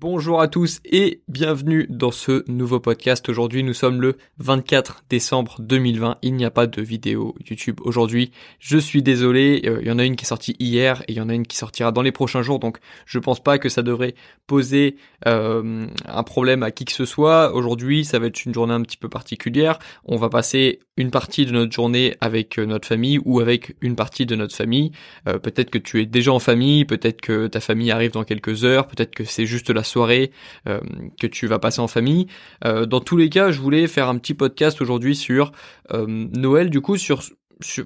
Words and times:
Bonjour 0.00 0.40
à 0.40 0.48
tous 0.48 0.80
et 0.86 1.20
bienvenue 1.28 1.86
dans 1.90 2.10
ce 2.10 2.50
nouveau 2.50 2.80
podcast. 2.80 3.28
Aujourd'hui, 3.28 3.62
nous 3.62 3.74
sommes 3.74 4.00
le 4.00 4.16
24 4.38 5.04
décembre 5.10 5.56
2020. 5.58 6.16
Il 6.22 6.36
n'y 6.36 6.46
a 6.46 6.50
pas 6.50 6.66
de 6.66 6.80
vidéo 6.80 7.34
YouTube 7.46 7.78
aujourd'hui. 7.82 8.30
Je 8.60 8.78
suis 8.78 9.02
désolé. 9.02 9.60
Euh, 9.66 9.80
il 9.82 9.88
y 9.88 9.90
en 9.90 9.98
a 9.98 10.04
une 10.06 10.16
qui 10.16 10.24
est 10.24 10.28
sortie 10.28 10.56
hier 10.58 11.02
et 11.02 11.12
il 11.12 11.18
y 11.18 11.20
en 11.20 11.28
a 11.28 11.34
une 11.34 11.46
qui 11.46 11.58
sortira 11.58 11.92
dans 11.92 12.00
les 12.00 12.12
prochains 12.12 12.40
jours. 12.40 12.60
Donc, 12.60 12.78
je 13.04 13.18
pense 13.18 13.40
pas 13.40 13.58
que 13.58 13.68
ça 13.68 13.82
devrait 13.82 14.14
poser 14.46 14.96
euh, 15.26 15.86
un 16.06 16.22
problème 16.22 16.62
à 16.62 16.70
qui 16.70 16.86
que 16.86 16.92
ce 16.92 17.04
soit. 17.04 17.54
Aujourd'hui, 17.54 18.06
ça 18.06 18.18
va 18.18 18.28
être 18.28 18.42
une 18.46 18.54
journée 18.54 18.72
un 18.72 18.80
petit 18.80 18.96
peu 18.96 19.10
particulière. 19.10 19.78
On 20.06 20.16
va 20.16 20.30
passer 20.30 20.80
une 20.96 21.10
partie 21.10 21.44
de 21.44 21.52
notre 21.52 21.72
journée 21.72 22.16
avec 22.22 22.58
euh, 22.58 22.64
notre 22.64 22.88
famille 22.88 23.20
ou 23.26 23.40
avec 23.40 23.76
une 23.82 23.96
partie 23.96 24.24
de 24.24 24.34
notre 24.34 24.56
famille. 24.56 24.92
peut-être 25.26 25.68
que 25.68 25.78
tu 25.78 26.00
es 26.00 26.06
déjà 26.06 26.32
en 26.32 26.38
famille, 26.38 26.86
peut-être 26.86 27.20
que 27.20 27.48
ta 27.48 27.60
famille 27.60 27.90
arrive 27.90 28.12
dans 28.12 28.24
quelques 28.24 28.64
heures, 28.64 28.86
peut-être 28.86 29.14
que 29.14 29.24
c'est 29.24 29.44
juste 29.44 29.68
la 29.68 29.84
soirée 29.90 30.30
euh, 30.68 30.80
que 31.20 31.26
tu 31.26 31.46
vas 31.46 31.58
passer 31.58 31.80
en 31.80 31.88
famille. 31.88 32.26
Euh, 32.64 32.86
dans 32.86 33.00
tous 33.00 33.16
les 33.16 33.28
cas, 33.28 33.50
je 33.50 33.60
voulais 33.60 33.86
faire 33.86 34.08
un 34.08 34.18
petit 34.18 34.34
podcast 34.34 34.80
aujourd'hui 34.80 35.16
sur 35.16 35.52
euh, 35.92 36.06
Noël, 36.08 36.70
du 36.70 36.80
coup, 36.80 36.96
sur, 36.96 37.22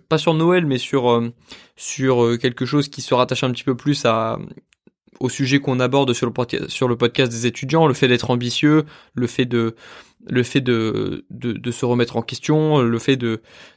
pas 0.08 0.18
sur 0.18 0.34
Noël, 0.34 0.66
mais 0.66 0.78
sur 0.78 1.22
sur 1.76 2.38
quelque 2.38 2.64
chose 2.64 2.88
qui 2.88 3.02
se 3.02 3.12
rattache 3.12 3.42
un 3.42 3.50
petit 3.50 3.64
peu 3.64 3.76
plus 3.76 4.04
à 4.04 4.38
au 5.20 5.28
sujet 5.28 5.58
qu'on 5.60 5.80
aborde 5.80 6.12
sur 6.12 6.26
le, 6.26 6.32
podcast 6.96 7.32
des 7.32 7.46
étudiants, 7.46 7.86
le 7.86 7.94
fait 7.94 8.08
d'être 8.08 8.30
ambitieux, 8.30 8.84
le 9.14 9.26
fait 9.26 9.46
de 9.46 9.74
se 10.30 11.84
remettre 11.84 12.16
en 12.16 12.22
question, 12.22 12.80
le 12.80 12.98
fait 12.98 13.18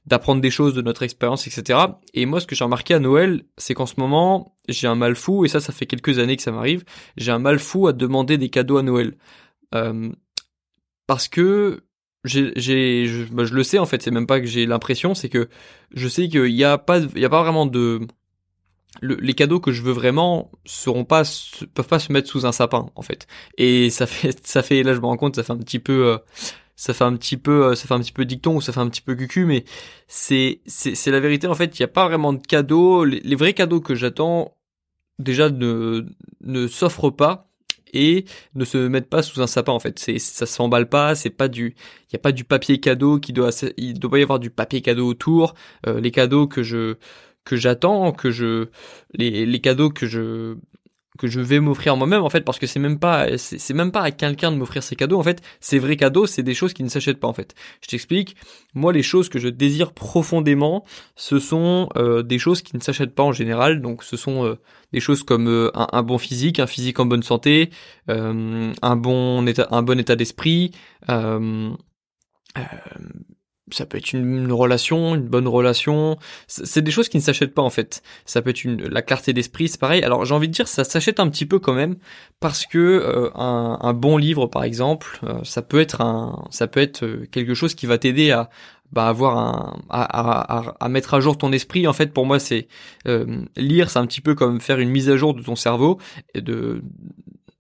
d'apprendre 0.06 0.42
des 0.42 0.52
choses 0.52 0.74
de 0.74 0.82
notre 0.82 1.04
expérience, 1.04 1.48
etc. 1.48 1.80
Et 2.14 2.26
moi, 2.26 2.40
ce 2.40 2.48
que 2.48 2.56
j'ai 2.56 2.64
remarqué 2.64 2.94
à 2.94 3.00
Noël, 3.00 3.44
c'est 3.58 3.74
qu'en 3.74 3.86
ce 3.86 3.96
moment, 3.98 4.56
j'ai 4.68 4.88
un 4.88 4.96
mal 4.96 5.16
fou, 5.16 5.46
et 5.46 5.48
ça, 5.48 5.60
ça 5.60 5.74
fait 5.74 5.86
quelques 5.86 6.20
années 6.20 6.38
que 6.38 6.44
ça 6.44 6.52
m'arrive, 6.52 6.84
j'ai 7.18 7.32
un 7.32 7.40
mal 7.40 7.60
fou 7.60 7.88
à 7.88 7.94
demander 7.94 8.38
des 8.38 8.50
cadeaux 8.50 8.78
à 8.78 8.84
Noël. 8.84 9.16
Euh, 9.76 10.10
parce 11.08 11.28
que 11.28 11.84
bah, 12.24 12.30
je, 13.46 13.54
le 13.54 13.64
sais 13.64 13.80
en 13.80 13.86
fait, 13.86 14.02
c'est 14.02 14.12
même 14.12 14.28
pas 14.28 14.42
que 14.42 14.48
j'ai 14.48 14.66
l'impression, 14.66 15.14
c'est 15.16 15.30
que 15.30 15.50
je 15.94 16.08
sais 16.08 16.28
qu'il 16.28 16.50
y 16.50 16.64
a 16.64 16.74
a 16.74 16.78
pas 16.78 17.00
vraiment 17.00 17.66
de 17.66 18.02
les 19.02 19.34
cadeaux 19.34 19.60
que 19.60 19.72
je 19.72 19.82
veux 19.82 19.92
vraiment 19.92 20.52
seront 20.66 21.06
pas 21.06 21.24
peuvent 21.74 21.88
pas 21.88 22.00
se 22.00 22.12
mettre 22.12 22.30
sous 22.30 22.46
un 22.46 22.52
sapin 22.52 22.90
en 22.96 23.02
fait. 23.02 23.28
Et 23.58 23.90
ça 23.90 24.06
fait 24.08 24.38
ça 24.46 24.64
fait 24.64 24.84
là 24.84 24.94
je 24.94 25.00
me 25.00 25.06
rends 25.06 25.18
compte 25.18 25.36
ça 25.36 25.44
fait 25.44 25.54
un 25.54 25.58
petit 25.58 25.80
peu 25.80 26.08
euh, 26.08 26.18
ça 26.76 26.94
fait 26.94 27.04
un 27.04 27.16
petit 27.16 27.38
peu 27.38 27.66
euh, 27.66 27.76
ça 27.76 27.88
fait 27.88 27.94
un 27.94 28.00
petit 28.00 28.12
peu 28.12 28.26
dicton 28.26 28.56
ou 28.56 28.62
ça 28.62 28.74
fait 28.74 28.80
un 28.80 28.90
petit 28.90 29.02
peu 29.02 29.16
cucu 29.16 29.46
mais 29.46 29.66
c'est 30.08 30.62
c'est 30.66 30.96
c'est 30.96 31.12
la 31.12 31.20
vérité. 31.20 31.48
En 31.48 31.56
fait 31.56 31.78
il 31.78 31.82
y 31.82 31.86
a 31.86 31.90
pas 31.90 32.08
vraiment 32.08 32.34
de 32.34 32.46
cadeaux. 32.46 33.04
Les, 33.06 33.36
vrais 33.36 33.54
cadeaux 33.54 33.82
que 33.82 33.96
j'attends 33.96 34.56
déjà 35.20 35.50
ne 35.50 36.06
ne 36.42 36.68
s'offrent 36.68 37.16
pas 37.16 37.50
et 37.94 38.26
ne 38.56 38.66
se 38.66 38.78
mettent 38.78 39.10
pas 39.10 39.24
sous 39.24 39.42
un 39.42 39.48
sapin 39.48 39.72
en 39.72 39.80
fait. 39.80 40.00
C'est 40.00 40.20
ça 40.20 40.46
s'emballe 40.46 40.90
pas 40.90 41.16
c'est 41.16 41.30
pas 41.30 41.48
du 41.48 41.76
il 42.10 42.14
y 42.14 42.16
a 42.16 42.20
pas 42.20 42.32
du 42.32 42.44
papier 42.44 42.80
cadeau 42.80 43.20
qui 43.20 43.34
doit 43.34 43.52
il 43.78 44.00
doit 44.00 44.12
pas 44.12 44.20
y 44.20 44.24
avoir 44.24 44.40
du 44.40 44.50
papier 44.50 44.82
cadeau 44.82 45.08
autour. 45.08 45.56
Euh, 45.88 46.00
les 46.00 46.12
cadeaux 46.12 46.48
que 46.48 46.64
je 46.64 46.98
que 47.48 47.56
j'attends, 47.56 48.12
que 48.12 48.30
je 48.30 48.68
les, 49.14 49.46
les 49.46 49.62
cadeaux 49.62 49.90
que 49.90 50.06
je 50.06 50.58
que 51.18 51.28
je 51.28 51.40
vais 51.40 51.60
m'offrir 51.60 51.98
moi-même 51.98 52.22
en 52.22 52.30
fait 52.30 52.42
parce 52.42 52.60
que 52.60 52.68
c'est 52.68 52.80
même 52.80 53.00
pas 53.00 53.38
c'est 53.38 53.74
même 53.74 53.92
pas 53.92 54.02
à 54.02 54.12
quelqu'un 54.12 54.52
de 54.52 54.58
m'offrir 54.58 54.84
ces 54.84 54.96
cadeaux 54.96 55.18
en 55.18 55.24
fait. 55.24 55.42
Ces 55.60 55.80
vrais 55.80 55.96
cadeaux 55.96 56.28
c'est 56.28 56.44
des 56.44 56.54
choses 56.54 56.74
qui 56.74 56.84
ne 56.84 56.90
s'achètent 56.90 57.20
pas 57.20 57.28
en 57.28 57.34
fait. 57.34 57.56
Je 57.82 57.88
t'explique. 57.88 58.36
Moi 58.76 58.94
les 58.94 59.02
choses 59.02 59.30
que 59.30 59.40
je 59.40 59.48
désire 59.48 59.94
profondément 59.94 60.86
ce 61.16 61.40
sont 61.40 61.90
euh, 61.96 62.22
des 62.22 62.38
choses 62.38 62.62
qui 62.62 62.76
ne 62.76 62.82
s'achètent 62.82 63.16
pas 63.16 63.24
en 63.24 63.32
général. 63.32 63.82
Donc 63.82 64.04
ce 64.04 64.16
sont 64.18 64.46
euh, 64.46 64.56
des 64.94 65.00
choses 65.00 65.24
comme 65.24 65.48
euh, 65.48 65.72
un, 65.74 65.88
un, 65.92 66.04
bon 66.04 66.20
physique 66.20 66.60
un 66.60 66.68
physique 66.68 67.00
en 67.00 67.06
bonne 67.06 67.24
santé 67.24 67.72
un 68.08 68.96
bon 68.96 69.48
état 69.48 69.68
un 69.72 69.82
bon 69.82 69.98
état 70.00 70.16
d'esprit 70.16 70.72
ça 73.72 73.86
peut 73.86 73.98
être 73.98 74.14
une, 74.14 74.52
relation, 74.52 75.16
une 75.16 75.28
bonne 75.28 75.48
relation. 75.48 76.18
C'est 76.48 76.82
des 76.82 76.92
choses 76.92 77.10
qui 77.10 77.18
ne 77.18 77.22
s'achètent 77.22 77.54
pas 77.54 77.62
en 77.62 77.70
fait. 77.70 78.02
Ça 78.26 78.42
peut 78.42 78.52
être 78.52 78.64
la 78.64 79.02
clarté 79.02 79.34
d'esprit, 79.34 79.68
c'est 79.68 79.80
pareil. 79.80 80.04
Alors 80.04 80.26
j'ai 80.26 80.34
envie 80.34 80.48
de 80.48 80.54
dire, 80.54 80.68
ça 80.68 80.84
s'achète 80.84 81.20
un 81.20 81.30
petit 81.30 81.46
peu 81.46 81.60
quand 81.60 81.74
même 81.74 81.96
parce 82.40 82.66
que 82.66 82.78
euh, 82.78 83.30
un, 83.36 83.94
bon 83.94 84.18
livre, 84.18 84.48
par 84.48 84.64
exemple, 84.64 85.20
euh, 85.24 85.40
ça 85.44 85.62
peut 85.62 85.80
être 85.80 86.02
un, 86.02 86.46
ça 86.50 86.68
peut 86.68 86.80
être 86.80 87.04
euh, 87.04 87.28
quelque 87.32 87.54
chose 87.54 87.76
qui 87.76 87.86
va 87.86 87.98
t'aider 87.98 88.32
à, 88.32 88.50
bah, 88.92 89.08
avoir 89.08 89.38
un, 89.38 89.80
à, 89.90 90.90
mettre 90.90 91.14
à 91.14 91.20
jour 91.20 91.38
ton 91.38 91.52
esprit. 91.52 91.88
En 91.88 91.94
fait, 91.94 92.14
pour 92.14 92.26
moi, 92.26 92.40
c'est 92.40 92.68
lire, 93.56 93.90
c'est 93.90 94.00
un 94.00 94.06
petit 94.06 94.22
peu 94.22 94.36
comme 94.36 94.62
faire 94.62 94.80
une 94.80 94.90
mise 94.90 95.10
à 95.10 95.18
jour 95.18 95.34
de 95.34 95.42
ton 95.42 95.56
cerveau 95.56 96.00
et 96.34 96.42
de 96.42 96.82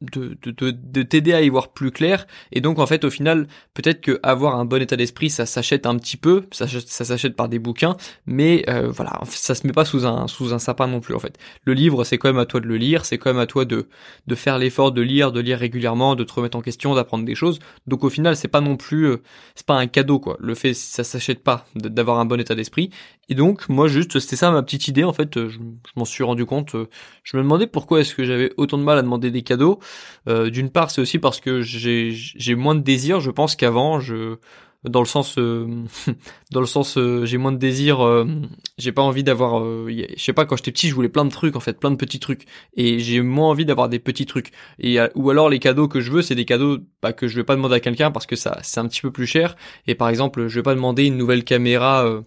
de, 0.01 0.37
de, 0.43 0.71
de, 0.71 1.01
t'aider 1.01 1.33
à 1.33 1.41
y 1.41 1.49
voir 1.49 1.69
plus 1.69 1.91
clair. 1.91 2.27
Et 2.51 2.61
donc 2.61 2.77
en 2.77 2.85
fait 2.85 3.03
au 3.03 3.09
final, 3.09 3.47
peut-être 3.73 4.01
que 4.01 4.19
avoir 4.21 4.55
un 4.55 4.65
bon 4.65 4.81
état 4.81 4.95
d'esprit, 4.95 5.29
ça 5.29 5.45
s'achète 5.45 5.87
un 5.87 5.97
petit 5.97 6.17
peu, 6.17 6.45
ça, 6.51 6.67
ça 6.67 7.05
s'achète 7.05 7.35
par 7.35 7.49
des 7.49 7.57
bouquins, 7.57 7.97
mais 8.27 8.63
euh, 8.69 8.89
voilà, 8.89 9.19
ça 9.25 9.55
se 9.55 9.65
met 9.65 9.73
pas 9.73 9.85
sous 9.85 10.05
un 10.05 10.27
sous 10.27 10.53
un 10.53 10.59
sapin 10.59 10.87
non 10.87 10.99
plus 10.99 11.15
en 11.15 11.19
fait. 11.19 11.37
Le 11.63 11.73
livre, 11.73 12.03
c'est 12.03 12.17
quand 12.17 12.29
même 12.29 12.37
à 12.37 12.45
toi 12.45 12.59
de 12.59 12.67
le 12.67 12.77
lire, 12.77 13.05
c'est 13.05 13.17
quand 13.17 13.31
même 13.31 13.41
à 13.41 13.47
toi 13.47 13.65
de 13.65 13.87
de 14.27 14.35
faire 14.35 14.59
l'effort 14.59 14.91
de 14.91 15.01
lire, 15.01 15.31
de 15.31 15.39
lire 15.39 15.57
régulièrement, 15.57 16.15
de 16.15 16.23
te 16.23 16.33
remettre 16.33 16.57
en 16.57 16.61
question, 16.61 16.93
d'apprendre 16.93 17.25
des 17.25 17.35
choses. 17.35 17.59
Donc 17.87 18.03
au 18.03 18.09
final, 18.09 18.35
c'est 18.35 18.47
pas 18.47 18.61
non 18.61 18.77
plus 18.77 19.05
euh, 19.05 19.23
c'est 19.55 19.65
pas 19.65 19.77
un 19.77 19.87
cadeau 19.87 20.19
quoi. 20.19 20.37
Le 20.39 20.53
fait 20.53 20.75
ça 20.75 21.03
s'achète 21.03 21.43
pas 21.43 21.65
d'avoir 21.75 22.19
un 22.19 22.25
bon 22.25 22.39
état 22.39 22.53
d'esprit. 22.53 22.91
Et 23.29 23.35
donc 23.35 23.67
moi 23.67 23.87
juste 23.87 24.19
c'était 24.19 24.35
ça 24.35 24.51
ma 24.51 24.61
petite 24.61 24.87
idée 24.87 25.03
en 25.03 25.13
fait, 25.13 25.47
je, 25.47 25.57
je 25.57 25.91
m'en 25.95 26.05
suis 26.05 26.23
rendu 26.23 26.45
compte, 26.45 26.75
je 27.23 27.35
me 27.37 27.41
demandais 27.41 27.67
pourquoi 27.67 28.01
est-ce 28.01 28.13
que 28.13 28.23
j'avais 28.23 28.53
autant 28.57 28.77
de 28.77 28.83
mal 28.83 28.97
à 28.99 29.01
demander 29.01 29.31
des 29.31 29.41
cadeaux. 29.41 29.79
Euh, 30.27 30.49
d'une 30.49 30.69
part, 30.69 30.91
c'est 30.91 31.01
aussi 31.01 31.19
parce 31.19 31.39
que 31.39 31.61
j'ai 31.61 32.55
moins 32.55 32.75
de 32.75 32.81
désir, 32.81 33.19
je 33.19 33.31
pense 33.31 33.55
qu'avant, 33.55 33.99
je 33.99 34.37
dans 34.83 34.99
le 34.99 35.07
sens 35.07 35.37
euh, 35.39 35.67
dans 36.51 36.59
le 36.59 36.67
sens 36.67 36.97
euh, 36.97 37.25
j'ai 37.25 37.37
moins 37.37 37.51
de 37.51 37.57
désir 37.57 37.97
j'ai 38.77 38.91
pas 38.91 39.01
envie 39.01 39.23
d'avoir 39.23 39.65
je 39.89 40.05
sais 40.17 40.33
pas 40.33 40.45
quand 40.45 40.55
j'étais 40.55 40.71
petit 40.71 40.87
je 40.87 40.93
voulais 40.93 41.09
plein 41.09 41.25
de 41.25 41.31
trucs 41.31 41.55
en 41.55 41.59
fait 41.59 41.79
plein 41.79 41.91
de 41.91 41.95
petits 41.95 42.19
trucs. 42.19 42.45
Et 42.75 42.99
j'ai 42.99 43.21
moins 43.21 43.49
envie 43.49 43.65
d'avoir 43.65 43.89
des 43.89 43.99
petits 43.99 44.27
trucs. 44.27 44.51
Et 44.79 44.99
ou 45.15 45.29
alors 45.31 45.49
les 45.49 45.59
cadeaux 45.59 45.87
que 45.87 45.99
je 45.99 46.11
veux 46.11 46.21
c'est 46.21 46.35
des 46.35 46.45
cadeaux 46.45 46.77
bah, 47.01 47.11
que 47.11 47.27
je 47.27 47.35
vais 47.35 47.43
pas 47.43 47.55
demander 47.55 47.75
à 47.75 47.79
quelqu'un 47.79 48.11
parce 48.11 48.27
que 48.27 48.35
ça 48.35 48.59
c'est 48.61 48.79
un 48.79 48.87
petit 48.87 49.01
peu 49.01 49.11
plus 49.11 49.27
cher. 49.27 49.55
Et 49.87 49.95
par 49.95 50.09
exemple 50.09 50.47
je 50.47 50.55
vais 50.59 50.63
pas 50.63 50.75
demander 50.75 51.05
une 51.05 51.17
nouvelle 51.17 51.43
caméra 51.43 52.21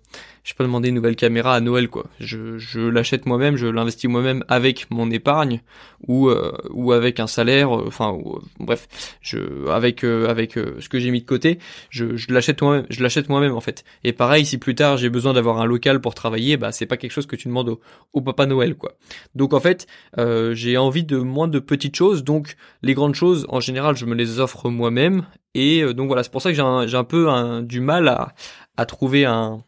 je 0.45 0.55
peux 0.55 0.65
demander 0.65 0.89
une 0.89 0.95
nouvelle 0.95 1.17
caméra 1.17 1.55
à 1.55 1.61
Noël 1.61 1.89
quoi. 1.89 2.07
Je, 2.19 2.59
je 2.59 2.81
l'achète 2.81 3.27
moi-même, 3.27 3.57
je 3.57 3.67
l'investis 3.67 4.09
moi-même 4.09 4.45
avec 4.49 4.87
mon 4.91 5.11
épargne 5.11 5.61
ou 6.07 6.29
euh, 6.29 6.53
ou 6.71 6.93
avec 6.93 7.21
un 7.21 7.27
salaire, 7.27 7.77
euh, 7.77 7.85
enfin 7.87 8.15
euh, 8.15 8.39
bref, 8.59 8.89
je 9.21 9.69
avec 9.69 10.05
avec 10.05 10.55
ce 10.55 10.89
que 10.89 10.99
j'ai 10.99 11.11
mis 11.11 11.21
de 11.21 11.27
côté, 11.27 11.59
je, 11.91 12.07
l'achète 12.33 12.63
moi-même, 12.63 12.87
je 12.89 13.03
l'achète 13.03 13.29
moi-même 13.29 13.53
en 13.53 13.61
fait. 13.61 13.85
Et 14.05 14.13
pareil, 14.13 14.47
si 14.47 14.59
plus 14.59 14.75
tard 14.75 14.97
j'ai 14.97 15.11
besoin 15.11 15.33
d'avoir 15.33 15.61
un 15.61 15.67
local 15.67 16.01
pour 16.01 16.15
travailler, 16.15 16.57
bah 16.57 16.73
c'est 16.73 16.87
pas 16.87 16.97
quelque 16.97 17.13
chose 17.13 17.27
que 17.27 17.37
tu 17.37 17.49
demandes 17.49 17.69
au, 17.69 17.81
au 18.13 18.21
papa 18.21 18.47
Noël 18.47 18.75
quoi. 18.77 18.93
Donc 19.35 19.53
en 19.53 19.61
fait, 19.61 19.87
j'ai 20.17 20.77
envie 20.77 21.05
de 21.05 21.19
moins 21.19 21.49
de 21.49 21.59
petites 21.59 21.97
choses, 21.97 22.25
donc 22.25 22.57
les 22.83 22.95
grandes 22.95 23.15
choses 23.15 23.47
en 23.49 23.61
général 23.61 23.97
je 23.97 24.07
me 24.07 24.15
les 24.15 24.41
offre 24.41 24.71
moi-même 24.71 25.27
et 25.55 25.83
donc 25.95 26.07
voilà, 26.07 26.23
c'est 26.23 26.31
pour 26.33 26.43
ça 26.43 26.51
que 26.51 26.57
j'ai 26.57 26.63
un, 26.63 26.87
j'ai 26.87 26.97
un 26.97 27.05
peu 27.05 27.29
un, 27.29 27.63
du 27.63 27.81
mal 27.81 28.09
à 28.09 28.33
à 28.77 28.87
trouver 28.87 29.27
un 29.27 29.63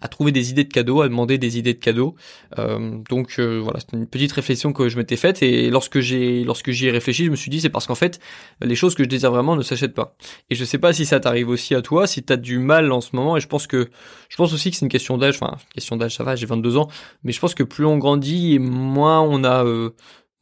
à 0.00 0.08
trouver 0.08 0.32
des 0.32 0.50
idées 0.50 0.64
de 0.64 0.72
cadeaux, 0.72 1.00
à 1.00 1.08
demander 1.08 1.38
des 1.38 1.58
idées 1.58 1.74
de 1.74 1.78
cadeaux. 1.78 2.14
Euh, 2.58 2.98
donc 3.08 3.36
euh, 3.38 3.60
voilà, 3.62 3.80
c'est 3.80 3.96
une 3.96 4.06
petite 4.06 4.32
réflexion 4.32 4.72
que 4.72 4.88
je 4.88 4.96
m'étais 4.96 5.16
faite 5.16 5.42
et 5.42 5.70
lorsque 5.70 6.00
j'ai 6.00 6.44
lorsque 6.44 6.70
j'y 6.70 6.86
ai 6.86 6.90
réfléchi, 6.90 7.24
je 7.24 7.30
me 7.30 7.36
suis 7.36 7.50
dit 7.50 7.60
c'est 7.60 7.70
parce 7.70 7.86
qu'en 7.86 7.94
fait 7.94 8.20
les 8.60 8.74
choses 8.74 8.94
que 8.94 9.02
je 9.02 9.08
désire 9.08 9.30
vraiment 9.30 9.56
ne 9.56 9.62
s'achètent 9.62 9.94
pas. 9.94 10.14
Et 10.50 10.54
je 10.54 10.64
sais 10.64 10.78
pas 10.78 10.92
si 10.92 11.06
ça 11.06 11.18
t'arrive 11.18 11.48
aussi 11.48 11.74
à 11.74 11.82
toi, 11.82 12.06
si 12.06 12.22
t'as 12.22 12.36
du 12.36 12.58
mal 12.58 12.92
en 12.92 13.00
ce 13.00 13.16
moment 13.16 13.36
et 13.36 13.40
je 13.40 13.48
pense 13.48 13.66
que 13.66 13.90
je 14.28 14.36
pense 14.36 14.52
aussi 14.52 14.70
que 14.70 14.76
c'est 14.76 14.84
une 14.84 14.90
question 14.90 15.16
d'âge, 15.18 15.36
enfin 15.40 15.56
question 15.74 15.96
d'âge 15.96 16.14
ça 16.14 16.24
va, 16.24 16.36
j'ai 16.36 16.46
22 16.46 16.76
ans, 16.76 16.88
mais 17.24 17.32
je 17.32 17.40
pense 17.40 17.54
que 17.54 17.62
plus 17.62 17.86
on 17.86 17.98
grandit 17.98 18.54
et 18.54 18.58
moins 18.58 19.20
on 19.22 19.44
a 19.44 19.64
euh, 19.64 19.90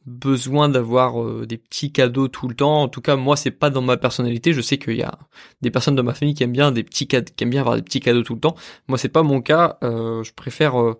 besoin 0.05 0.69
d'avoir 0.69 1.21
euh, 1.21 1.45
des 1.45 1.57
petits 1.57 1.91
cadeaux 1.91 2.27
tout 2.27 2.47
le 2.47 2.55
temps. 2.55 2.81
En 2.83 2.87
tout 2.87 3.01
cas, 3.01 3.15
moi, 3.15 3.35
c'est 3.35 3.51
pas 3.51 3.69
dans 3.69 3.81
ma 3.81 3.97
personnalité. 3.97 4.53
Je 4.53 4.61
sais 4.61 4.77
qu'il 4.77 4.95
y 4.95 5.03
a 5.03 5.17
des 5.61 5.71
personnes 5.71 5.95
de 5.95 6.01
ma 6.01 6.13
famille 6.13 6.33
qui 6.33 6.43
aiment 6.43 6.51
bien 6.51 6.71
des 6.71 6.83
petits 6.83 7.07
cadeaux, 7.07 7.31
qui 7.35 7.43
aiment 7.43 7.49
bien 7.51 7.61
avoir 7.61 7.75
des 7.75 7.81
petits 7.81 7.99
cadeaux 7.99 8.23
tout 8.23 8.35
le 8.35 8.39
temps. 8.41 8.55
Moi, 8.87 8.97
c'est 8.97 9.09
pas 9.09 9.23
mon 9.23 9.41
cas. 9.41 9.77
Euh, 9.83 10.23
je 10.23 10.33
préfère, 10.33 10.79
euh, 10.79 10.99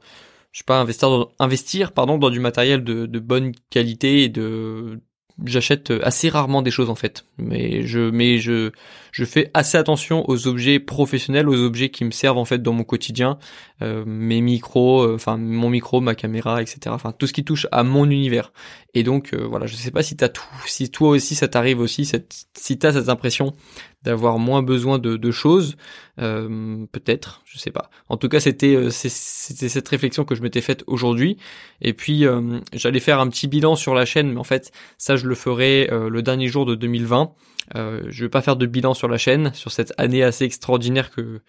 je 0.51 0.59
sais 0.59 0.65
pas, 0.65 0.79
investir 0.79 1.09
dans, 1.09 1.31
investir, 1.39 1.91
pardon, 1.93 2.17
dans 2.17 2.29
du 2.29 2.39
matériel 2.39 2.83
de, 2.83 3.05
de 3.05 3.19
bonne 3.19 3.53
qualité 3.69 4.23
et 4.23 4.29
de 4.29 4.99
j'achète 5.45 5.91
assez 6.03 6.29
rarement 6.29 6.61
des 6.61 6.71
choses 6.71 6.89
en 6.89 6.95
fait, 6.95 7.25
mais 7.37 7.83
je 7.85 8.09
mais 8.09 8.39
je 8.39 8.71
je 9.11 9.25
fais 9.25 9.49
assez 9.53 9.77
attention 9.77 10.29
aux 10.29 10.47
objets 10.47 10.79
professionnels, 10.79 11.49
aux 11.49 11.61
objets 11.61 11.89
qui 11.89 12.05
me 12.05 12.11
servent 12.11 12.37
en 12.37 12.45
fait 12.45 12.61
dans 12.61 12.73
mon 12.73 12.83
quotidien. 12.83 13.37
Mes 13.81 14.41
micros, 14.41 15.13
enfin 15.13 15.37
mon 15.37 15.69
micro, 15.69 16.01
ma 16.01 16.15
caméra, 16.15 16.61
etc. 16.61 16.79
Enfin 16.89 17.11
tout 17.11 17.27
ce 17.27 17.33
qui 17.33 17.43
touche 17.45 17.67
à 17.71 17.83
mon 17.83 18.09
univers. 18.09 18.51
Et 18.93 19.03
donc 19.03 19.33
voilà, 19.33 19.67
je 19.67 19.75
sais 19.75 19.91
pas 19.91 20.03
si 20.03 20.17
t'as 20.17 20.29
tout, 20.29 20.43
si 20.65 20.89
toi 20.91 21.09
aussi 21.09 21.35
ça 21.35 21.47
t'arrive 21.47 21.79
aussi, 21.79 22.05
cette, 22.05 22.47
si 22.57 22.77
t'as 22.77 22.93
cette 22.93 23.09
impression 23.09 23.55
d'avoir 24.03 24.39
moins 24.39 24.63
besoin 24.63 24.97
de, 24.97 25.17
de 25.17 25.31
choses, 25.31 25.75
euh, 26.19 26.85
peut-être, 26.91 27.41
je 27.45 27.57
sais 27.57 27.71
pas. 27.71 27.89
En 28.07 28.17
tout 28.17 28.29
cas, 28.29 28.39
c'était 28.39 28.75
euh, 28.75 28.89
c'était 28.91 29.69
cette 29.69 29.87
réflexion 29.87 30.23
que 30.23 30.35
je 30.35 30.41
m'étais 30.41 30.61
faite 30.61 30.83
aujourd'hui. 30.87 31.37
Et 31.81 31.93
puis 31.93 32.25
euh, 32.25 32.59
j'allais 32.73 32.99
faire 32.99 33.19
un 33.19 33.27
petit 33.27 33.47
bilan 33.47 33.75
sur 33.75 33.93
la 33.93 34.05
chaîne, 34.05 34.31
mais 34.31 34.39
en 34.39 34.43
fait, 34.43 34.71
ça 34.97 35.15
je 35.15 35.27
le 35.27 35.35
ferai 35.35 35.89
le 35.91 36.21
dernier 36.21 36.47
jour 36.47 36.65
de 36.65 36.75
2020. 36.75 37.33
Euh, 37.75 38.03
je 38.07 38.25
vais 38.25 38.29
pas 38.29 38.41
faire 38.41 38.55
de 38.55 38.65
bilan 38.65 38.93
sur 38.93 39.07
la 39.07 39.17
chaîne, 39.17 39.53
sur 39.53 39.71
cette 39.71 39.93
année 39.97 40.23
assez 40.23 40.45
extraordinaire 40.45 41.11
que 41.11 41.41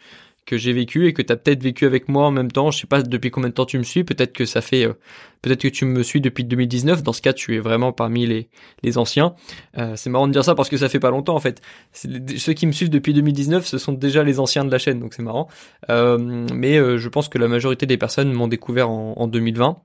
que 0.51 0.57
j'ai 0.57 0.73
vécu 0.73 1.07
et 1.07 1.13
que 1.13 1.23
tu 1.23 1.33
as 1.33 1.37
peut-être 1.37 1.63
vécu 1.63 1.87
avec 1.87 2.09
moi 2.09 2.27
en 2.27 2.33
même 2.33 2.51
temps. 2.51 2.73
Je 2.73 2.81
sais 2.81 2.89
pas 2.89 3.03
depuis 3.03 3.31
combien 3.31 3.51
de 3.51 3.55
temps 3.55 3.67
tu 3.67 3.79
me 3.79 3.85
suis. 3.85 4.03
Peut-être 4.03 4.33
que 4.33 4.45
ça 4.45 4.61
fait, 4.61 4.85
euh, 4.85 4.95
peut-être 5.43 5.63
que 5.63 5.69
tu 5.69 5.85
me 5.85 6.03
suis 6.03 6.21
depuis 6.21 6.43
2019. 6.43 7.05
Dans 7.05 7.13
ce 7.13 7.23
cas, 7.23 7.33
tu 7.33 7.55
es 7.55 7.61
vraiment 7.61 7.93
parmi 7.93 8.27
les 8.27 8.49
les 8.83 8.99
anciens. 8.99 9.37
Euh, 9.79 9.95
c'est 9.95 10.11
marrant 10.11 10.27
de 10.27 10.33
dire 10.33 10.45
ça 10.45 10.57
parce 10.57 10.69
que 10.69 10.77
ça 10.77 10.89
fait 10.89 10.99
pas 10.99 11.11
longtemps 11.11 11.37
en 11.37 11.41
fait. 11.41 11.63
Ceux 11.93 12.53
qui 12.53 12.67
me 12.67 12.73
suivent 12.73 12.91
depuis 12.91 13.15
2019, 13.15 13.65
ce 13.65 13.79
sont 13.79 13.93
déjà 13.93 14.25
les 14.25 14.41
anciens 14.41 14.65
de 14.65 14.73
la 14.73 14.79
chaîne, 14.79 14.99
donc 14.99 15.15
c'est 15.15 15.23
marrant. 15.23 15.47
Euh, 15.89 16.19
mais 16.53 16.77
je 16.77 17.09
pense 17.09 17.29
que 17.29 17.39
la 17.39 17.47
majorité 17.47 17.87
des 17.87 17.97
personnes 17.97 18.33
m'ont 18.33 18.49
découvert 18.49 18.91
en, 18.91 19.15
en, 19.17 19.29
2020 19.29 19.81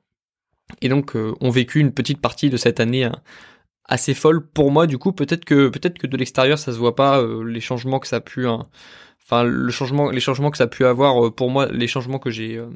et 0.81 0.89
donc 0.89 1.13
ont 1.15 1.49
vécu 1.51 1.79
une 1.79 1.91
petite 1.91 2.21
partie 2.21 2.49
de 2.49 2.57
cette 2.57 2.79
année. 2.79 3.03
Hein, 3.03 3.21
assez 3.87 4.15
folle 4.15 4.43
pour 4.43 4.71
moi 4.71 4.87
du 4.87 4.97
coup 4.97 5.11
peut-être 5.11 5.45
que 5.45 5.69
peut-être 5.69 5.99
que 5.99 6.07
de 6.07 6.17
l'extérieur 6.17 6.57
ça 6.57 6.73
se 6.73 6.79
voit 6.79 6.95
pas 6.95 7.23
les 7.23 7.61
changements 7.61 7.99
que 7.99 8.07
ça 8.07 8.15
a 8.15 8.19
pu 8.19 8.47
hein, 8.47 8.67
enfin 9.25 9.43
le 9.43 9.71
changement 9.71 10.09
les 10.09 10.19
changements 10.19 10.51
que 10.51 10.57
ça 10.57 10.65
a 10.65 10.67
pu 10.67 10.85
avoir 10.85 11.25
euh, 11.25 11.31
pour 11.31 11.49
moi 11.49 11.67
les 11.71 11.87
changements 11.87 12.19
que 12.19 12.29
j'ai 12.29 12.57
euh, 12.57 12.69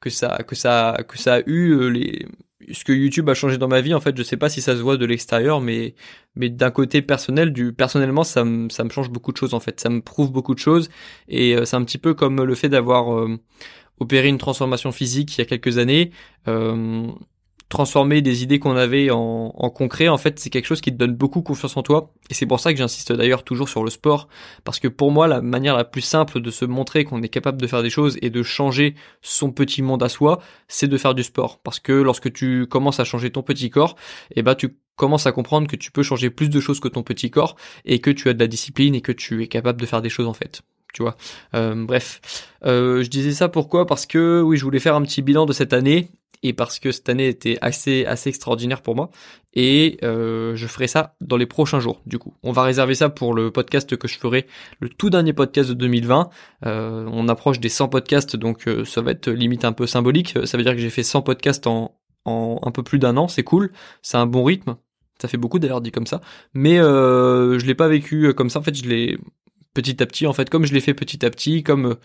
que 0.00 0.10
ça 0.10 0.38
que 0.46 0.54
ça 0.54 0.98
que 1.06 1.18
ça 1.18 1.34
a 1.34 1.40
eu 1.46 1.72
euh, 1.72 1.88
les 1.88 2.26
ce 2.72 2.84
que 2.84 2.92
YouTube 2.92 3.28
a 3.28 3.34
changé 3.34 3.56
dans 3.58 3.68
ma 3.68 3.80
vie 3.80 3.94
en 3.94 4.00
fait 4.00 4.16
je 4.16 4.22
sais 4.22 4.36
pas 4.36 4.48
si 4.48 4.60
ça 4.60 4.76
se 4.76 4.80
voit 4.82 4.96
de 4.96 5.06
l'extérieur 5.06 5.60
mais 5.60 5.94
mais 6.36 6.48
d'un 6.48 6.70
côté 6.70 7.02
personnel 7.02 7.52
du 7.52 7.72
personnellement 7.72 8.24
ça 8.24 8.44
me 8.44 8.68
ça 8.70 8.84
me 8.84 8.90
change 8.90 9.10
beaucoup 9.10 9.32
de 9.32 9.36
choses 9.36 9.54
en 9.54 9.60
fait. 9.60 9.80
Ça 9.80 9.88
me 9.90 10.00
prouve 10.00 10.32
beaucoup 10.32 10.54
de 10.54 10.60
choses. 10.60 10.88
Et 11.28 11.56
c'est 11.64 11.76
un 11.76 11.84
petit 11.84 11.98
peu 11.98 12.14
comme 12.14 12.42
le 12.44 12.54
fait 12.54 12.68
d'avoir 12.68 13.26
opéré 13.98 14.28
une 14.28 14.38
transformation 14.38 14.92
physique 14.92 15.36
il 15.36 15.40
y 15.40 15.42
a 15.42 15.46
quelques 15.46 15.78
années 15.78 16.12
transformer 17.68 18.22
des 18.22 18.42
idées 18.42 18.58
qu'on 18.58 18.76
avait 18.76 19.10
en, 19.10 19.52
en, 19.54 19.70
concret, 19.70 20.08
en 20.08 20.16
fait, 20.16 20.38
c'est 20.38 20.50
quelque 20.50 20.66
chose 20.66 20.80
qui 20.80 20.90
te 20.90 20.96
donne 20.96 21.14
beaucoup 21.14 21.42
confiance 21.42 21.76
en 21.76 21.82
toi. 21.82 22.12
Et 22.30 22.34
c'est 22.34 22.46
pour 22.46 22.60
ça 22.60 22.72
que 22.72 22.78
j'insiste 22.78 23.12
d'ailleurs 23.12 23.44
toujours 23.44 23.68
sur 23.68 23.84
le 23.84 23.90
sport, 23.90 24.28
parce 24.64 24.78
que 24.78 24.88
pour 24.88 25.10
moi, 25.10 25.28
la 25.28 25.42
manière 25.42 25.76
la 25.76 25.84
plus 25.84 26.00
simple 26.00 26.40
de 26.40 26.50
se 26.50 26.64
montrer 26.64 27.04
qu'on 27.04 27.22
est 27.22 27.28
capable 27.28 27.60
de 27.60 27.66
faire 27.66 27.82
des 27.82 27.90
choses 27.90 28.18
et 28.22 28.30
de 28.30 28.42
changer 28.42 28.94
son 29.20 29.52
petit 29.52 29.82
monde 29.82 30.02
à 30.02 30.08
soi, 30.08 30.40
c'est 30.66 30.88
de 30.88 30.96
faire 30.96 31.14
du 31.14 31.22
sport. 31.22 31.58
Parce 31.58 31.80
que 31.80 31.92
lorsque 31.92 32.32
tu 32.32 32.66
commences 32.66 33.00
à 33.00 33.04
changer 33.04 33.30
ton 33.30 33.42
petit 33.42 33.70
corps, 33.70 33.96
eh 34.34 34.42
ben 34.42 34.54
tu 34.54 34.76
commences 34.96 35.26
à 35.26 35.32
comprendre 35.32 35.68
que 35.68 35.76
tu 35.76 35.92
peux 35.92 36.02
changer 36.02 36.30
plus 36.30 36.48
de 36.48 36.60
choses 36.60 36.80
que 36.80 36.88
ton 36.88 37.02
petit 37.02 37.30
corps 37.30 37.56
et 37.84 38.00
que 38.00 38.10
tu 38.10 38.28
as 38.28 38.34
de 38.34 38.40
la 38.40 38.46
discipline 38.46 38.94
et 38.94 39.00
que 39.00 39.12
tu 39.12 39.42
es 39.42 39.46
capable 39.46 39.80
de 39.80 39.86
faire 39.86 40.02
des 40.02 40.10
choses 40.10 40.26
en 40.26 40.32
fait 40.32 40.62
tu 40.98 41.04
vois. 41.04 41.16
Euh, 41.54 41.76
bref, 41.76 42.20
euh, 42.64 43.04
je 43.04 43.08
disais 43.08 43.30
ça 43.30 43.48
pourquoi? 43.48 43.86
Parce 43.86 44.04
que 44.04 44.42
oui, 44.42 44.56
je 44.56 44.64
voulais 44.64 44.80
faire 44.80 44.96
un 44.96 45.02
petit 45.02 45.22
bilan 45.22 45.46
de 45.46 45.52
cette 45.52 45.72
année 45.72 46.10
et 46.42 46.52
parce 46.52 46.80
que 46.80 46.90
cette 46.90 47.08
année 47.08 47.28
était 47.28 47.56
assez 47.60 48.04
assez 48.04 48.30
extraordinaire 48.30 48.82
pour 48.82 48.96
moi. 48.96 49.10
Et 49.54 49.98
euh, 50.02 50.56
je 50.56 50.66
ferai 50.66 50.88
ça 50.88 51.14
dans 51.20 51.36
les 51.36 51.46
prochains 51.46 51.78
jours 51.78 52.02
du 52.04 52.18
coup. 52.18 52.34
On 52.42 52.50
va 52.50 52.64
réserver 52.64 52.96
ça 52.96 53.10
pour 53.10 53.32
le 53.32 53.52
podcast 53.52 53.96
que 53.96 54.08
je 54.08 54.18
ferai 54.18 54.48
le 54.80 54.88
tout 54.88 55.08
dernier 55.08 55.32
podcast 55.32 55.68
de 55.68 55.74
2020 55.74 56.30
euh, 56.66 57.08
on 57.12 57.28
approche 57.28 57.60
des 57.60 57.68
100 57.68 57.90
podcasts 57.90 58.34
donc 58.34 58.68
ça 58.84 59.00
va 59.00 59.12
être 59.12 59.30
limite 59.30 59.64
un 59.64 59.72
peu 59.72 59.86
symbolique. 59.86 60.34
Ça 60.46 60.56
veut 60.56 60.64
dire 60.64 60.72
que 60.72 60.80
j'ai 60.80 60.90
fait 60.90 61.04
100 61.04 61.22
podcasts 61.22 61.68
en, 61.68 61.94
un 62.26 62.70
peu 62.72 62.82
plus 62.82 62.98
d'un 62.98 63.16
an. 63.16 63.28
C'est 63.28 63.44
cool. 63.44 63.70
C'est 64.02 64.16
un 64.16 64.26
bon 64.26 64.42
rythme. 64.42 64.76
Ça 65.22 65.28
fait 65.28 65.38
beaucoup 65.38 65.60
d'ailleurs 65.60 65.80
dit 65.80 65.92
comme 65.92 66.08
ça. 66.08 66.20
Mais 66.54 66.78
je 66.78 67.64
l'ai 67.64 67.76
pas 67.76 67.86
vécu 67.86 68.34
comme 68.34 68.50
ça. 68.50 68.58
En 68.58 68.62
fait 68.62 68.74
je 68.74 68.88
l'ai 68.88 69.16
petit 69.78 70.02
à 70.02 70.06
petit 70.06 70.26
en 70.26 70.32
fait 70.32 70.50
comme 70.50 70.66
je 70.66 70.74
l'ai 70.74 70.80
fait 70.80 70.94
petit 70.94 71.24
à 71.24 71.30
petit 71.30 71.62
comme 71.62 71.96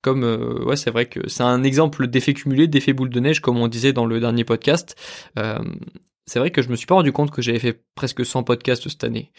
comme 0.00 0.24
euh, 0.24 0.64
ouais 0.64 0.76
c'est 0.76 0.90
vrai 0.90 1.06
que 1.06 1.28
c'est 1.28 1.42
un 1.42 1.62
exemple 1.62 2.06
d'effet 2.06 2.32
cumulé 2.32 2.68
d'effet 2.68 2.94
boule 2.94 3.10
de 3.10 3.20
neige 3.20 3.40
comme 3.40 3.58
on 3.58 3.68
disait 3.68 3.92
dans 3.92 4.06
le 4.06 4.18
dernier 4.18 4.44
podcast. 4.44 4.96
Euh, 5.38 5.58
c'est 6.24 6.38
vrai 6.38 6.50
que 6.50 6.62
je 6.62 6.70
me 6.70 6.76
suis 6.76 6.86
pas 6.86 6.94
rendu 6.94 7.12
compte 7.12 7.30
que 7.30 7.42
j'avais 7.42 7.58
fait 7.58 7.82
presque 7.94 8.24
100 8.24 8.44
podcasts 8.44 8.88
cette 8.88 9.04
année. 9.04 9.30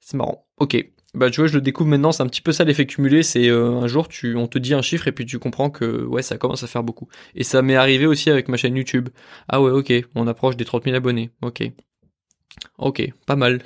C'est 0.00 0.16
marrant. 0.16 0.46
Ok. 0.58 0.76
Bah 1.14 1.30
tu 1.30 1.40
vois 1.40 1.48
je 1.48 1.54
le 1.54 1.60
découvre 1.60 1.90
maintenant 1.90 2.12
c'est 2.12 2.22
un 2.22 2.26
petit 2.26 2.42
peu 2.42 2.52
ça 2.52 2.64
l'effet 2.64 2.86
cumulé 2.86 3.22
c'est 3.22 3.48
euh, 3.48 3.80
un 3.80 3.86
jour 3.86 4.08
tu 4.08 4.36
on 4.36 4.46
te 4.46 4.58
dit 4.58 4.74
un 4.74 4.82
chiffre 4.82 5.08
et 5.08 5.12
puis 5.12 5.24
tu 5.24 5.38
comprends 5.38 5.70
que 5.70 6.04
ouais 6.04 6.22
ça 6.22 6.38
commence 6.38 6.62
à 6.62 6.66
faire 6.66 6.82
beaucoup. 6.82 7.08
Et 7.34 7.44
ça 7.44 7.60
m'est 7.60 7.76
arrivé 7.76 8.06
aussi 8.06 8.30
avec 8.30 8.48
ma 8.48 8.56
chaîne 8.56 8.76
YouTube. 8.76 9.10
Ah 9.48 9.60
ouais 9.60 9.70
ok 9.70 9.92
on 10.14 10.26
approche 10.26 10.56
des 10.56 10.64
30 10.64 10.84
000 10.84 10.96
abonnés. 10.96 11.30
Ok 11.42 11.62
Ok, 12.78 13.02
pas 13.26 13.36
mal. 13.36 13.62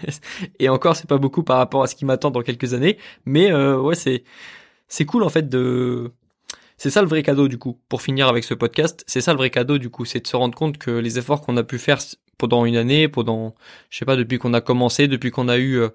et 0.58 0.68
encore, 0.68 0.96
c'est 0.96 1.08
pas 1.08 1.18
beaucoup 1.18 1.42
par 1.42 1.58
rapport 1.58 1.82
à 1.82 1.86
ce 1.86 1.94
qui 1.94 2.04
m'attend 2.04 2.30
dans 2.30 2.42
quelques 2.42 2.74
années, 2.74 2.98
mais 3.24 3.52
euh, 3.52 3.78
ouais, 3.78 3.94
c'est 3.94 4.24
c'est 4.88 5.04
cool 5.04 5.22
en 5.22 5.28
fait 5.28 5.48
de 5.48 6.12
c'est 6.76 6.90
ça 6.90 7.02
le 7.02 7.08
vrai 7.08 7.22
cadeau 7.22 7.48
du 7.48 7.58
coup. 7.58 7.78
Pour 7.88 8.02
finir 8.02 8.28
avec 8.28 8.44
ce 8.44 8.54
podcast, 8.54 9.04
c'est 9.06 9.20
ça 9.20 9.32
le 9.32 9.38
vrai 9.38 9.50
cadeau 9.50 9.78
du 9.78 9.90
coup, 9.90 10.04
c'est 10.04 10.20
de 10.20 10.26
se 10.26 10.36
rendre 10.36 10.56
compte 10.56 10.78
que 10.78 10.90
les 10.90 11.18
efforts 11.18 11.40
qu'on 11.42 11.56
a 11.56 11.62
pu 11.62 11.78
faire 11.78 11.98
pendant 12.38 12.64
une 12.64 12.76
année, 12.76 13.08
pendant 13.08 13.54
je 13.90 13.98
sais 13.98 14.04
pas 14.04 14.16
depuis 14.16 14.38
qu'on 14.38 14.54
a 14.54 14.60
commencé, 14.60 15.08
depuis 15.08 15.30
qu'on 15.30 15.48
a 15.48 15.58
eu 15.58 15.76
euh, 15.76 15.90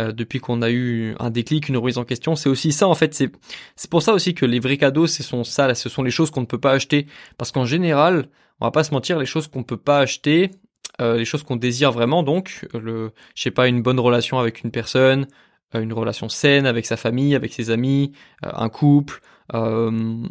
euh, 0.00 0.12
depuis 0.12 0.40
qu'on 0.40 0.62
a 0.62 0.70
eu 0.70 1.14
un 1.20 1.30
déclic, 1.30 1.68
une 1.68 1.76
remise 1.76 1.98
en 1.98 2.04
question, 2.04 2.34
c'est 2.34 2.48
aussi 2.48 2.72
ça 2.72 2.88
en 2.88 2.94
fait. 2.94 3.14
C'est 3.14 3.30
c'est 3.76 3.90
pour 3.90 4.02
ça 4.02 4.14
aussi 4.14 4.34
que 4.34 4.46
les 4.46 4.58
vrais 4.58 4.78
cadeaux, 4.78 5.06
ce 5.06 5.22
sont 5.22 5.44
ça, 5.44 5.74
ce 5.74 5.88
sont 5.88 6.02
les 6.02 6.10
choses 6.10 6.30
qu'on 6.30 6.40
ne 6.40 6.46
peut 6.46 6.60
pas 6.60 6.72
acheter, 6.72 7.06
parce 7.38 7.52
qu'en 7.52 7.66
général, 7.66 8.28
on 8.60 8.66
va 8.66 8.70
pas 8.70 8.84
se 8.84 8.92
mentir, 8.92 9.18
les 9.18 9.26
choses 9.26 9.48
qu'on 9.48 9.62
peut 9.62 9.76
pas 9.76 9.98
acheter, 10.00 10.50
euh, 11.00 11.16
les 11.16 11.24
choses 11.24 11.42
qu'on 11.42 11.56
désire 11.56 11.92
vraiment, 11.92 12.22
donc 12.22 12.66
le, 12.74 13.12
je 13.34 13.42
sais 13.42 13.50
pas, 13.50 13.68
une 13.68 13.82
bonne 13.82 14.00
relation 14.00 14.38
avec 14.38 14.62
une 14.62 14.70
personne, 14.70 15.26
euh, 15.74 15.80
une 15.80 15.92
relation 15.92 16.28
saine 16.28 16.66
avec 16.66 16.86
sa 16.86 16.96
famille, 16.96 17.34
avec 17.34 17.52
ses 17.52 17.70
amis, 17.70 18.12
euh, 18.44 18.50
un 18.54 18.68
couple, 18.68 19.20
euh, 19.54 20.22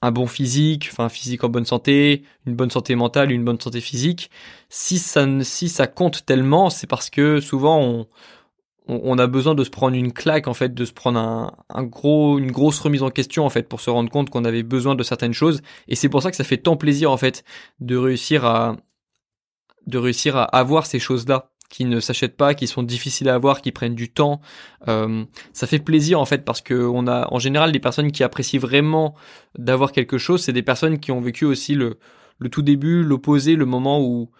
un 0.00 0.10
bon 0.12 0.26
physique, 0.26 0.88
enfin 0.92 1.08
physique 1.08 1.44
en 1.44 1.48
bonne 1.48 1.66
santé, 1.66 2.22
une 2.46 2.54
bonne 2.54 2.70
santé 2.70 2.94
mentale, 2.94 3.32
une 3.32 3.44
bonne 3.44 3.60
santé 3.60 3.80
physique. 3.80 4.30
Si 4.70 4.98
ça 4.98 5.26
si 5.42 5.68
ça 5.68 5.86
compte 5.86 6.24
tellement, 6.24 6.70
c'est 6.70 6.86
parce 6.86 7.10
que 7.10 7.40
souvent 7.40 7.80
on, 7.80 8.06
on, 8.86 9.18
a 9.18 9.26
besoin 9.26 9.54
de 9.54 9.64
se 9.64 9.70
prendre 9.70 9.96
une 9.96 10.12
claque 10.12 10.48
en 10.48 10.54
fait, 10.54 10.72
de 10.74 10.84
se 10.84 10.92
prendre 10.92 11.18
un, 11.18 11.52
un 11.68 11.82
gros 11.84 12.38
une 12.38 12.52
grosse 12.52 12.78
remise 12.80 13.02
en 13.02 13.10
question 13.10 13.44
en 13.44 13.50
fait 13.50 13.68
pour 13.68 13.80
se 13.80 13.90
rendre 13.90 14.10
compte 14.10 14.30
qu'on 14.30 14.44
avait 14.44 14.62
besoin 14.62 14.94
de 14.94 15.02
certaines 15.02 15.34
choses. 15.34 15.60
Et 15.88 15.96
c'est 15.96 16.08
pour 16.08 16.22
ça 16.22 16.30
que 16.30 16.36
ça 16.36 16.44
fait 16.44 16.58
tant 16.58 16.76
plaisir 16.76 17.10
en 17.10 17.16
fait 17.18 17.44
de 17.80 17.96
réussir 17.96 18.44
à 18.46 18.76
de 19.88 19.98
réussir 19.98 20.36
à 20.36 20.44
avoir 20.44 20.86
ces 20.86 20.98
choses 20.98 21.26
là 21.26 21.50
qui 21.70 21.84
ne 21.84 22.00
s'achètent 22.00 22.36
pas, 22.36 22.54
qui 22.54 22.66
sont 22.66 22.82
difficiles 22.82 23.28
à 23.28 23.34
avoir, 23.34 23.60
qui 23.60 23.72
prennent 23.72 23.94
du 23.94 24.10
temps. 24.10 24.40
Euh, 24.86 25.24
ça 25.52 25.66
fait 25.66 25.78
plaisir 25.78 26.18
en 26.20 26.24
fait 26.24 26.44
parce 26.44 26.62
que 26.62 26.74
on 26.74 27.06
a 27.06 27.28
en 27.30 27.38
général 27.38 27.72
des 27.72 27.80
personnes 27.80 28.10
qui 28.10 28.22
apprécient 28.24 28.60
vraiment 28.60 29.14
d'avoir 29.58 29.92
quelque 29.92 30.16
chose, 30.16 30.42
c'est 30.42 30.52
des 30.52 30.62
personnes 30.62 30.98
qui 30.98 31.12
ont 31.12 31.20
vécu 31.20 31.44
aussi 31.44 31.74
le 31.74 31.98
le 32.40 32.48
tout 32.48 32.62
début, 32.62 33.02
l'opposé, 33.02 33.56
le 33.56 33.66
moment 33.66 34.00
où 34.00 34.30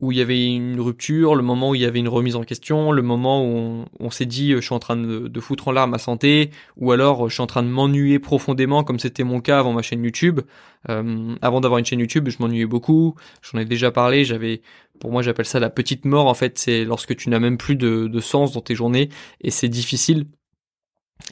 où 0.00 0.12
il 0.12 0.18
y 0.18 0.20
avait 0.20 0.46
une 0.46 0.80
rupture, 0.80 1.34
le 1.34 1.42
moment 1.42 1.70
où 1.70 1.74
il 1.74 1.82
y 1.82 1.84
avait 1.84 1.98
une 1.98 2.08
remise 2.08 2.36
en 2.36 2.42
question, 2.42 2.90
le 2.92 3.02
moment 3.02 3.44
où 3.44 3.84
on, 3.98 4.10
s'est 4.10 4.26
dit 4.26 4.52
je 4.52 4.60
suis 4.60 4.74
en 4.74 4.78
train 4.78 4.96
de, 4.96 5.40
foutre 5.40 5.68
en 5.68 5.72
l'air 5.72 5.86
ma 5.88 5.98
santé, 5.98 6.50
ou 6.76 6.92
alors 6.92 7.28
je 7.28 7.34
suis 7.34 7.42
en 7.42 7.46
train 7.46 7.62
de 7.62 7.68
m'ennuyer 7.68 8.18
profondément 8.18 8.82
comme 8.84 8.98
c'était 8.98 9.24
mon 9.24 9.40
cas 9.40 9.58
avant 9.58 9.72
ma 9.72 9.82
chaîne 9.82 10.02
YouTube. 10.02 10.40
Euh, 10.88 11.34
avant 11.42 11.60
d'avoir 11.60 11.78
une 11.78 11.84
chaîne 11.84 12.00
YouTube, 12.00 12.28
je 12.28 12.38
m'ennuyais 12.40 12.66
beaucoup. 12.66 13.14
J'en 13.42 13.58
ai 13.58 13.66
déjà 13.66 13.90
parlé. 13.90 14.24
J'avais, 14.24 14.62
pour 14.98 15.12
moi, 15.12 15.20
j'appelle 15.20 15.44
ça 15.44 15.60
la 15.60 15.70
petite 15.70 16.06
mort. 16.06 16.26
En 16.26 16.34
fait, 16.34 16.58
c'est 16.58 16.84
lorsque 16.84 17.14
tu 17.16 17.28
n'as 17.28 17.38
même 17.38 17.58
plus 17.58 17.76
de 17.76 18.20
sens 18.20 18.52
dans 18.52 18.62
tes 18.62 18.74
journées 18.74 19.10
et 19.42 19.50
c'est 19.50 19.68
difficile 19.68 20.26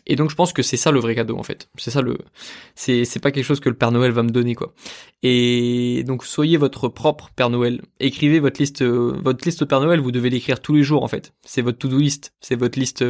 et 0.07 0.16
donc 0.16 0.30
je 0.30 0.35
pense 0.35 0.52
que 0.52 0.62
c'est 0.62 0.76
ça 0.76 0.90
le 0.90 1.00
vrai 1.00 1.14
cadeau 1.14 1.37
en 1.38 1.42
fait. 1.42 1.68
C'est 1.76 1.90
ça 1.90 2.02
le 2.02 2.18
c'est 2.75 3.04
c'est 3.04 3.21
pas 3.21 3.30
quelque 3.30 3.45
chose 3.45 3.61
que 3.61 3.68
le 3.68 3.75
Père 3.75 3.92
Noël 3.92 4.12
va 4.12 4.23
me 4.23 4.30
donner 4.30 4.54
quoi. 4.54 4.75
Et 5.23 6.04
donc 6.07 6.25
soyez 6.25 6.57
votre 6.57 6.88
propre 6.88 7.30
Père 7.35 7.50
Noël. 7.50 7.83
Écrivez 8.00 8.40
votre 8.40 8.61
liste 8.61 8.83
votre 8.83 9.45
liste 9.45 9.64
Père 9.64 9.80
Noël, 9.80 10.00
vous 10.00 10.12
devez 10.12 10.30
l'écrire 10.30 10.61
tous 10.61 10.75
les 10.75 10.83
jours 10.83 11.04
en 11.04 11.09
fait. 11.09 11.33
C'est 11.47 11.62
votre 11.62 11.78
to-do 11.78 11.99
list, 11.99 12.33
c'est 12.40 12.57
votre 12.57 12.78
liste 12.78 13.04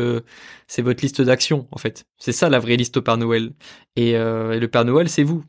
c'est 0.67 0.83
votre 0.83 1.03
liste 1.03 1.23
d'actions 1.23 1.67
en 1.71 1.79
fait. 1.79 2.05
C'est 2.19 2.33
ça 2.33 2.49
la 2.49 2.59
vraie 2.59 2.77
liste 2.77 2.97
au 2.97 3.03
Père 3.03 3.17
Noël. 3.17 3.53
Et, 3.97 4.17
euh, 4.17 4.53
et 4.53 4.61
le 4.61 4.69
Père 4.69 4.85
Noël, 4.85 5.09
c'est 5.09 5.23
vous. 5.23 5.45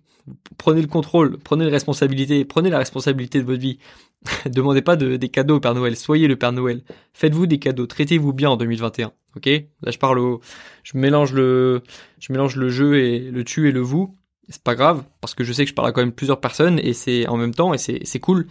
Prenez 0.58 0.82
le 0.82 0.88
contrôle, 0.88 1.38
prenez 1.40 1.66
la 1.66 1.72
responsabilité, 1.72 2.46
prenez 2.46 2.70
la 2.70 2.78
responsabilité 2.78 3.40
de 3.40 3.46
votre 3.46 3.62
vie. 3.62 3.80
Demandez 4.46 4.82
pas 4.82 4.96
de, 4.96 5.16
des 5.16 5.30
cadeaux 5.30 5.58
au 5.58 5.60
Père 5.60 5.74
Noël, 5.74 5.96
soyez 5.96 6.28
le 6.28 6.36
Père 6.36 6.52
Noël. 6.52 6.84
Faites-vous 7.14 7.46
des 7.48 7.60
cadeaux, 7.60 7.88
traitez-vous 7.88 8.34
bien 8.34 8.50
en 8.50 8.58
2021. 8.58 9.14
Ok? 9.36 9.46
Là, 9.46 9.92
je 9.92 9.98
parle 9.98 10.20
au, 10.20 10.42
je 10.84 10.98
mélange 10.98 11.34
le, 11.34 11.82
je 12.20 12.32
mélange 12.34 12.56
le 12.56 12.70
jeu 12.70 12.98
et 12.98 13.20
le 13.20 13.44
tu 13.44 13.70
et 13.70 13.72
le 13.72 13.80
vous. 13.82 14.16
C'est 14.50 14.64
pas 14.64 14.76
grave 14.76 15.04
parce 15.22 15.36
que 15.36 15.44
je 15.44 15.54
sais 15.54 15.64
que 15.64 15.70
je 15.70 15.76
parle 15.76 15.90
à 15.90 15.92
quand 15.92 16.02
même 16.02 16.12
plusieurs 16.12 16.40
personnes 16.40 16.80
et 16.80 16.94
c'est 16.94 17.28
en 17.28 17.38
même 17.38 17.54
temps 17.54 17.74
et 17.74 17.78
c'est 17.78 18.00
c'est 18.04 18.20
cool. 18.20 18.48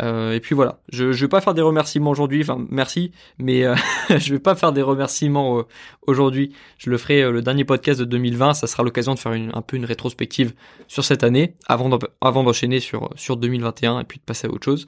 Euh, 0.00 0.32
et 0.32 0.40
puis 0.40 0.54
voilà, 0.54 0.80
je 0.90 1.12
je 1.12 1.24
vais 1.24 1.28
pas 1.28 1.40
faire 1.40 1.54
des 1.54 1.62
remerciements 1.62 2.10
aujourd'hui, 2.10 2.42
enfin 2.42 2.64
merci, 2.70 3.12
mais 3.38 3.64
euh, 3.64 3.74
je 4.10 4.32
vais 4.32 4.38
pas 4.38 4.54
faire 4.54 4.72
des 4.72 4.82
remerciements 4.82 5.58
euh, 5.58 5.62
aujourd'hui. 6.06 6.52
Je 6.76 6.90
le 6.90 6.98
ferai 6.98 7.30
le 7.30 7.40
dernier 7.40 7.64
podcast 7.64 7.98
de 7.98 8.04
2020, 8.04 8.54
ça 8.54 8.66
sera 8.66 8.82
l'occasion 8.82 9.14
de 9.14 9.18
faire 9.18 9.32
une, 9.32 9.50
un 9.54 9.62
peu 9.62 9.76
une 9.76 9.86
rétrospective 9.86 10.52
sur 10.86 11.04
cette 11.04 11.24
année 11.24 11.54
avant 11.66 11.98
avant 12.20 12.44
d'enchaîner 12.44 12.80
sur 12.80 13.10
sur 13.16 13.38
2021 13.38 14.00
et 14.00 14.04
puis 14.04 14.18
de 14.18 14.24
passer 14.24 14.48
à 14.48 14.50
autre 14.50 14.64
chose. 14.64 14.86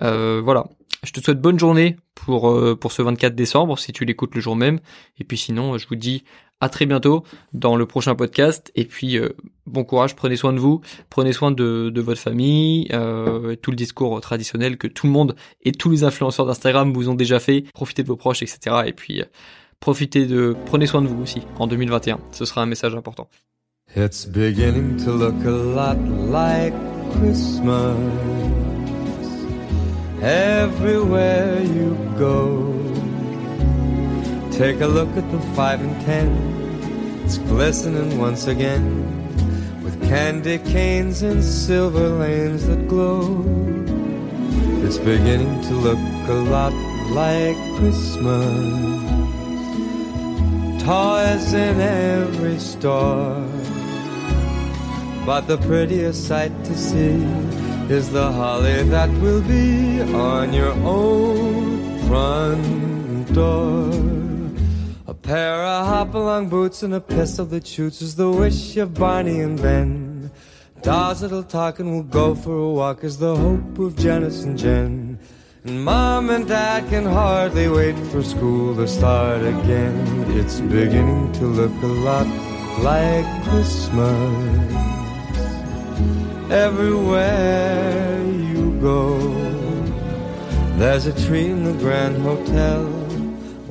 voilà, 0.00 0.64
je 1.04 1.12
te 1.12 1.20
souhaite 1.20 1.40
bonne 1.40 1.58
journée 1.58 1.96
pour 2.14 2.56
pour 2.80 2.92
ce 2.92 3.02
24 3.02 3.34
décembre 3.34 3.78
si 3.78 3.92
tu 3.92 4.04
l'écoutes 4.06 4.34
le 4.34 4.40
jour 4.40 4.56
même 4.56 4.80
et 5.18 5.24
puis 5.24 5.36
sinon 5.36 5.76
je 5.76 5.86
vous 5.86 5.96
dis 5.96 6.24
à 6.60 6.68
très 6.68 6.86
bientôt 6.86 7.24
dans 7.52 7.76
le 7.76 7.86
prochain 7.86 8.14
podcast. 8.14 8.72
Et 8.74 8.84
puis, 8.84 9.18
euh, 9.18 9.30
bon 9.66 9.84
courage, 9.84 10.16
prenez 10.16 10.36
soin 10.36 10.52
de 10.52 10.58
vous, 10.58 10.80
prenez 11.10 11.32
soin 11.32 11.50
de, 11.50 11.92
votre 12.00 12.20
famille, 12.20 12.88
euh, 12.92 13.56
tout 13.56 13.70
le 13.70 13.76
discours 13.76 14.20
traditionnel 14.20 14.76
que 14.76 14.86
tout 14.86 15.06
le 15.06 15.12
monde 15.12 15.36
et 15.62 15.72
tous 15.72 15.90
les 15.90 16.04
influenceurs 16.04 16.46
d'Instagram 16.46 16.92
vous 16.92 17.08
ont 17.08 17.14
déjà 17.14 17.38
fait. 17.38 17.64
Profitez 17.74 18.02
de 18.02 18.08
vos 18.08 18.16
proches, 18.16 18.42
etc. 18.42 18.76
Et 18.86 18.92
puis, 18.92 19.20
euh, 19.20 19.26
profitez 19.80 20.26
de, 20.26 20.56
prenez 20.66 20.86
soin 20.86 21.02
de 21.02 21.06
vous 21.06 21.22
aussi 21.22 21.42
en 21.58 21.66
2021. 21.66 22.18
Ce 22.32 22.44
sera 22.44 22.62
un 22.62 22.66
message 22.66 22.94
important. 22.94 23.28
It's 23.96 24.26
beginning 24.26 25.02
to 25.04 25.12
look 25.12 25.44
a 25.46 25.50
lot 25.50 25.96
like 26.30 26.74
Christmas 27.18 27.96
everywhere 30.20 31.62
you 31.62 31.96
go. 32.18 32.77
Take 34.58 34.80
a 34.80 34.88
look 34.88 35.16
at 35.16 35.30
the 35.30 35.38
five 35.54 35.80
and 35.80 36.04
ten. 36.04 37.22
It's 37.24 37.38
glistening 37.38 38.18
once 38.18 38.48
again 38.48 39.04
with 39.84 40.02
candy 40.08 40.58
canes 40.58 41.22
and 41.22 41.44
silver 41.44 42.08
lanes 42.08 42.66
that 42.66 42.88
glow. 42.88 43.44
It's 44.84 44.98
beginning 44.98 45.62
to 45.62 45.74
look 45.74 45.98
a 46.28 46.40
lot 46.50 46.72
like 47.12 47.56
Christmas. 47.78 48.42
Toys 50.82 51.52
in 51.54 51.80
every 51.80 52.58
store. 52.58 53.46
But 55.24 55.42
the 55.42 55.58
prettiest 55.58 56.26
sight 56.26 56.52
to 56.64 56.76
see 56.76 57.22
is 57.94 58.10
the 58.10 58.32
holly 58.32 58.82
that 58.90 59.10
will 59.22 59.42
be 59.42 60.02
on 60.02 60.52
your 60.52 60.72
own 60.82 62.08
front 62.08 63.32
door 63.32 64.18
pair 65.28 65.62
of 65.62 65.86
hop-along 65.86 66.48
boots 66.48 66.82
and 66.82 66.94
a 66.94 67.00
pistol 67.02 67.44
that 67.44 67.66
shoots 67.66 68.00
is 68.00 68.16
the 68.16 68.30
wish 68.30 68.78
of 68.78 68.94
Barney 68.94 69.40
and 69.40 69.60
Ben. 69.60 70.30
Dolls 70.80 71.20
that'll 71.20 71.42
talk 71.42 71.80
and 71.80 71.92
we'll 71.92 72.02
go 72.22 72.34
for 72.34 72.56
a 72.56 72.70
walk 72.70 73.04
is 73.04 73.18
the 73.18 73.36
hope 73.36 73.78
of 73.78 73.94
Janice 73.94 74.44
and 74.44 74.58
Jen. 74.58 75.18
And 75.64 75.84
Mom 75.84 76.30
and 76.30 76.48
Dad 76.48 76.88
can 76.88 77.04
hardly 77.04 77.68
wait 77.68 77.98
for 78.10 78.22
school 78.22 78.74
to 78.76 78.88
start 78.88 79.42
again. 79.42 80.24
It's 80.28 80.60
beginning 80.60 81.30
to 81.32 81.44
look 81.44 81.76
a 81.82 81.92
lot 82.08 82.26
like 82.80 83.26
Christmas. 83.44 84.72
Everywhere 86.50 88.24
you 88.24 88.80
go, 88.80 89.18
there's 90.78 91.04
a 91.04 91.12
tree 91.26 91.50
in 91.50 91.64
the 91.64 91.74
Grand 91.74 92.16
Hotel 92.22 92.97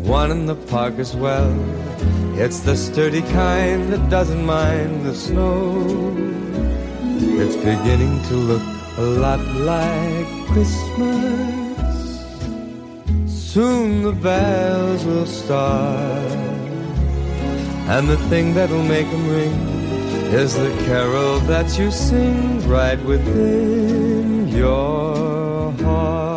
one 0.08 0.32
in 0.32 0.46
the 0.46 0.56
park 0.56 1.00
as 1.00 1.16
well. 1.16 1.54
It's 2.36 2.62
the 2.62 2.78
sturdy 2.78 3.22
kind 3.24 3.92
that 3.92 4.10
doesn't 4.10 4.46
mind 4.46 5.06
the 5.06 5.14
snow. 5.14 6.16
It's 7.42 7.58
beginning 7.58 8.24
to 8.30 8.34
look 8.36 8.64
a 8.98 9.02
lot 9.02 9.40
like 9.40 10.28
Christmas. 10.48 11.98
Soon 13.26 14.04
the 14.04 14.14
bells 14.14 15.04
will 15.04 15.26
start. 15.26 16.32
And 17.90 18.08
the 18.08 18.18
thing 18.30 18.54
that'll 18.54 18.84
make 18.84 19.10
them 19.12 19.28
ring 19.30 19.54
is 20.34 20.56
the 20.56 20.72
carol 20.86 21.40
that 21.52 21.78
you 21.78 21.92
sing 21.92 22.66
right 22.68 23.02
within 23.04 24.48
your 24.48 25.72
heart. 25.84 26.37